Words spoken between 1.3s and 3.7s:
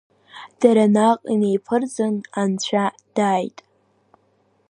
инеиԥырҵын, анцәа дааит.